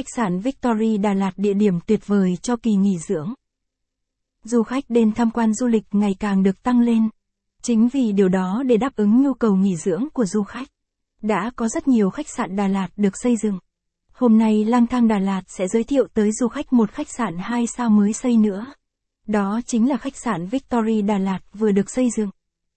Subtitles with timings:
[0.00, 3.34] Khách sạn Victory Đà Lạt địa điểm tuyệt vời cho kỳ nghỉ dưỡng.
[4.44, 7.08] Du khách đến tham quan du lịch ngày càng được tăng lên.
[7.62, 10.68] Chính vì điều đó để đáp ứng nhu cầu nghỉ dưỡng của du khách,
[11.22, 13.58] đã có rất nhiều khách sạn Đà Lạt được xây dựng.
[14.12, 17.38] Hôm nay Lang thang Đà Lạt sẽ giới thiệu tới du khách một khách sạn
[17.38, 18.66] 2 sao mới xây nữa.
[19.26, 22.30] Đó chính là khách sạn Victory Đà Lạt vừa được xây dựng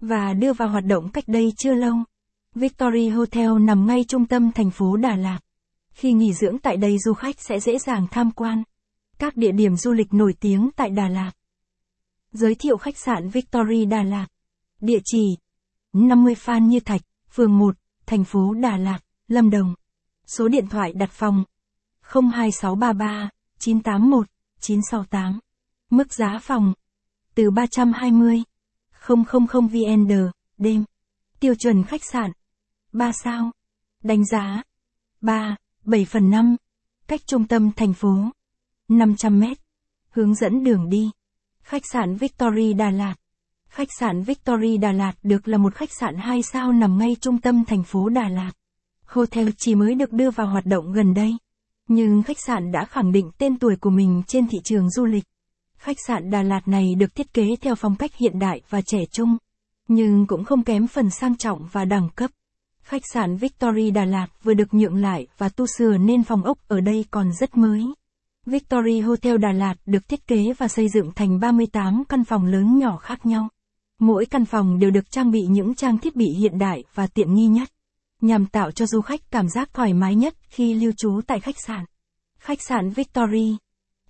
[0.00, 1.94] và đưa vào hoạt động cách đây chưa lâu.
[2.54, 5.38] Victory Hotel nằm ngay trung tâm thành phố Đà Lạt.
[5.98, 8.62] Khi nghỉ dưỡng tại đây du khách sẽ dễ dàng tham quan
[9.18, 11.32] các địa điểm du lịch nổi tiếng tại Đà Lạt.
[12.32, 14.26] Giới thiệu khách sạn Victory Đà Lạt.
[14.80, 15.36] Địa chỉ
[15.92, 17.76] 50 Phan Như Thạch, phường 1,
[18.06, 18.98] thành phố Đà Lạt,
[19.28, 19.74] Lâm Đồng.
[20.26, 21.44] Số điện thoại đặt phòng
[22.02, 24.26] 02633 981
[24.60, 25.40] 968.
[25.90, 26.74] Mức giá phòng
[27.34, 28.42] từ 320
[29.08, 30.12] 000 VND
[30.58, 30.84] đêm.
[31.40, 32.30] Tiêu chuẩn khách sạn
[32.92, 33.50] 3 sao.
[34.02, 34.62] Đánh giá
[35.20, 35.56] 3,
[35.88, 36.56] 7 phần 5.
[37.06, 38.14] Cách trung tâm thành phố
[38.88, 39.58] 500 mét.
[40.10, 41.10] Hướng dẫn đường đi.
[41.62, 43.14] Khách sạn Victory Đà Lạt.
[43.68, 47.40] Khách sạn Victory Đà Lạt được là một khách sạn 2 sao nằm ngay trung
[47.40, 48.52] tâm thành phố Đà Lạt.
[49.06, 51.32] Hotel chỉ mới được đưa vào hoạt động gần đây.
[51.88, 55.24] Nhưng khách sạn đã khẳng định tên tuổi của mình trên thị trường du lịch.
[55.76, 58.98] Khách sạn Đà Lạt này được thiết kế theo phong cách hiện đại và trẻ
[59.12, 59.36] trung,
[59.88, 62.30] nhưng cũng không kém phần sang trọng và đẳng cấp.
[62.88, 66.58] Khách sạn Victory Đà Lạt vừa được nhượng lại và tu sửa nên phòng ốc
[66.68, 67.84] ở đây còn rất mới.
[68.46, 72.78] Victory Hotel Đà Lạt được thiết kế và xây dựng thành 38 căn phòng lớn
[72.78, 73.48] nhỏ khác nhau.
[73.98, 77.34] Mỗi căn phòng đều được trang bị những trang thiết bị hiện đại và tiện
[77.34, 77.68] nghi nhất,
[78.20, 81.56] nhằm tạo cho du khách cảm giác thoải mái nhất khi lưu trú tại khách
[81.66, 81.84] sạn.
[82.38, 83.56] Khách sạn Victory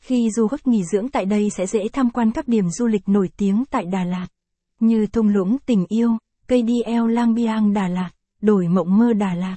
[0.00, 3.08] Khi du khách nghỉ dưỡng tại đây sẽ dễ tham quan các điểm du lịch
[3.08, 4.26] nổi tiếng tại Đà Lạt,
[4.80, 6.10] như thung lũng tình yêu,
[6.46, 8.10] cây DL Lang Biang Đà Lạt,
[8.42, 9.56] đổi mộng mơ Đà Lạt.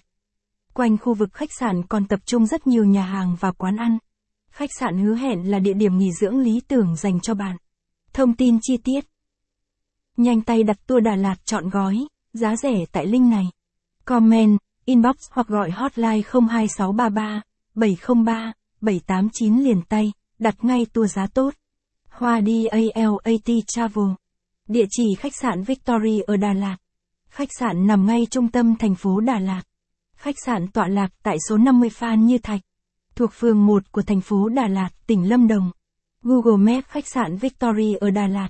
[0.73, 3.97] Quanh khu vực khách sạn còn tập trung rất nhiều nhà hàng và quán ăn.
[4.51, 7.57] Khách sạn hứa hẹn là địa điểm nghỉ dưỡng lý tưởng dành cho bạn.
[8.13, 9.05] Thông tin chi tiết
[10.17, 13.45] Nhanh tay đặt tour Đà Lạt chọn gói, giá rẻ tại link này.
[14.05, 17.41] Comment, inbox hoặc gọi hotline 02633
[17.75, 21.53] 703 789 liền tay, đặt ngay tour giá tốt.
[22.09, 22.67] Hoa đi
[23.67, 24.05] Travel.
[24.67, 26.77] Địa chỉ khách sạn Victory ở Đà Lạt.
[27.31, 29.61] Khách sạn nằm ngay trung tâm thành phố Đà Lạt.
[30.15, 32.61] Khách sạn tọa lạc tại số 50 Phan Như Thạch,
[33.15, 35.71] thuộc phường 1 của thành phố Đà Lạt, tỉnh Lâm Đồng.
[36.23, 38.49] Google Maps khách sạn Victory ở Đà Lạt.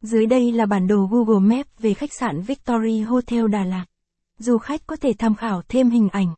[0.00, 3.84] Dưới đây là bản đồ Google Maps về khách sạn Victory Hotel Đà Lạt.
[4.38, 6.34] Du khách có thể tham khảo thêm hình ảnh,